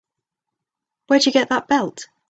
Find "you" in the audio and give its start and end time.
1.27-1.31